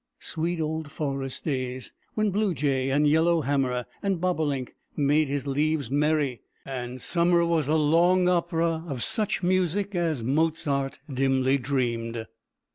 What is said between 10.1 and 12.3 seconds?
Mozart dimly dreamed.